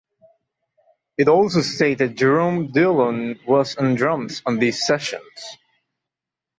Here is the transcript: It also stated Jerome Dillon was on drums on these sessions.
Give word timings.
It 1.19 1.27
also 1.27 1.61
stated 1.61 2.17
Jerome 2.17 2.71
Dillon 2.71 3.39
was 3.45 3.75
on 3.75 3.93
drums 3.93 4.41
on 4.47 4.57
these 4.57 4.83
sessions. 4.83 5.59